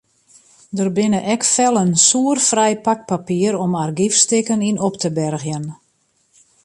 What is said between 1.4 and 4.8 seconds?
fellen soerfrij pakpapier om argyfstikken